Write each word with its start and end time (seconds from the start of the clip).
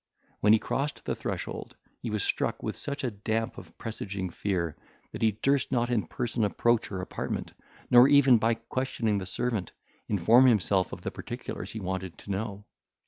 When 0.39 0.51
he 0.51 0.57
crossed 0.57 1.05
the 1.05 1.13
threshold, 1.13 1.75
he 1.99 2.09
was 2.09 2.23
struck 2.23 2.63
with 2.63 2.75
such 2.75 3.03
a 3.03 3.11
damp 3.11 3.59
of 3.59 3.77
presaging 3.77 4.31
fear, 4.31 4.75
that 5.11 5.21
he 5.21 5.33
durst 5.33 5.71
not 5.71 5.91
in 5.91 6.07
person 6.07 6.43
approach 6.43 6.87
her 6.87 7.01
apartment, 7.01 7.53
nor 7.91 8.07
even, 8.07 8.39
by 8.39 8.55
questioning 8.55 9.19
the 9.19 9.27
servant, 9.27 9.73
inform 10.07 10.47
himself 10.47 10.91
of 10.91 11.01
the 11.01 11.11
particulars 11.11 11.73
he 11.73 11.79
wanted 11.79 12.17
to 12.17 12.31
know. 12.31 12.65